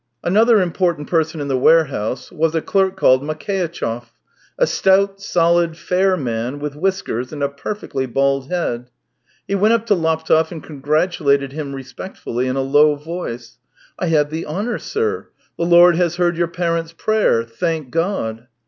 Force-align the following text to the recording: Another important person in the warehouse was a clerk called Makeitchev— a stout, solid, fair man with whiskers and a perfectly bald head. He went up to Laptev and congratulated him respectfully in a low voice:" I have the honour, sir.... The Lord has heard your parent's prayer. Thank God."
Another 0.23 0.63
important 0.63 1.07
person 1.07 1.39
in 1.39 1.47
the 1.47 1.55
warehouse 1.59 2.31
was 2.31 2.55
a 2.55 2.61
clerk 2.63 2.97
called 2.97 3.21
Makeitchev— 3.21 4.05
a 4.57 4.65
stout, 4.65 5.21
solid, 5.21 5.77
fair 5.77 6.17
man 6.17 6.57
with 6.57 6.75
whiskers 6.75 7.31
and 7.31 7.43
a 7.43 7.49
perfectly 7.49 8.07
bald 8.07 8.49
head. 8.49 8.89
He 9.47 9.53
went 9.53 9.75
up 9.75 9.85
to 9.85 9.93
Laptev 9.93 10.51
and 10.51 10.63
congratulated 10.63 11.51
him 11.51 11.73
respectfully 11.75 12.47
in 12.47 12.55
a 12.55 12.61
low 12.63 12.95
voice:" 12.95 13.59
I 13.99 14.07
have 14.07 14.31
the 14.31 14.47
honour, 14.47 14.79
sir.... 14.79 15.27
The 15.59 15.65
Lord 15.65 15.97
has 15.97 16.15
heard 16.15 16.35
your 16.35 16.47
parent's 16.47 16.93
prayer. 16.93 17.43
Thank 17.43 17.91
God." 17.91 18.47